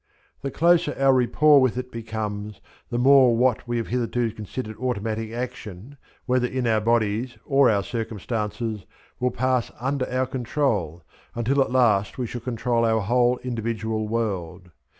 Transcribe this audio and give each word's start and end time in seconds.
The 0.41 0.49
closer 0.49 0.95
our 0.97 1.13
rapport 1.13 1.61
with 1.61 1.77
it 1.77 1.91
becomes, 1.91 2.59
the 2.89 2.97
more 2.97 3.37
what 3.37 3.67
we 3.67 3.77
have 3.77 3.89
hitherto 3.89 4.31
considered 4.31 4.75
automatic 4.77 5.29
action, 5.31 5.95
whether 6.25 6.47
in 6.47 6.65
our 6.65 6.81
bodies 6.81 7.37
or 7.45 7.69
our 7.69 7.83
circumstances, 7.83 8.87
will 9.19 9.29
pass 9.29 9.69
under 9.79 10.09
our 10.11 10.25
control, 10.25 11.03
until 11.35 11.61
at 11.61 11.69
last 11.71 12.17
we 12.17 12.25
shall 12.25 12.41
control 12.41 12.83
our 12.83 13.01
whole 13.01 13.37
individual 13.43 14.07
world. 14.07 14.71